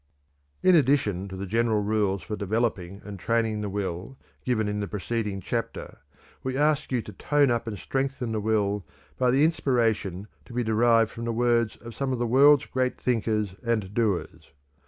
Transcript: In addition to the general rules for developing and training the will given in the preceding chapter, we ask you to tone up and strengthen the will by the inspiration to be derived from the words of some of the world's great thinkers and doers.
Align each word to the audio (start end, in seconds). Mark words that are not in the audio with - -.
In 0.63 0.73
addition 0.75 1.27
to 1.27 1.37
the 1.37 1.45
general 1.45 1.83
rules 1.83 2.23
for 2.23 2.35
developing 2.35 3.03
and 3.05 3.19
training 3.19 3.61
the 3.61 3.69
will 3.69 4.17
given 4.43 4.67
in 4.67 4.79
the 4.79 4.87
preceding 4.87 5.41
chapter, 5.41 5.99
we 6.41 6.57
ask 6.57 6.91
you 6.91 7.03
to 7.03 7.13
tone 7.13 7.51
up 7.51 7.67
and 7.67 7.77
strengthen 7.77 8.31
the 8.31 8.41
will 8.41 8.83
by 9.19 9.29
the 9.29 9.43
inspiration 9.45 10.27
to 10.45 10.53
be 10.53 10.63
derived 10.63 11.11
from 11.11 11.25
the 11.25 11.31
words 11.31 11.75
of 11.77 11.93
some 11.93 12.11
of 12.11 12.17
the 12.17 12.25
world's 12.25 12.65
great 12.65 12.99
thinkers 12.99 13.53
and 13.63 13.93
doers. 13.93 14.49